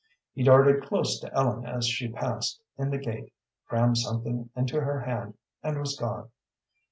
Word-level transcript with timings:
He 0.33 0.41
darted 0.41 0.81
close 0.83 1.19
to 1.19 1.31
Ellen 1.31 1.63
as 1.63 1.87
she 1.87 2.07
passed 2.07 2.59
in 2.75 2.89
the 2.89 2.97
gate, 2.97 3.31
crammed 3.67 3.99
something 3.99 4.49
into 4.55 4.81
her 4.81 5.01
hand, 5.01 5.37
and 5.61 5.77
was 5.79 5.95
gone. 5.95 6.31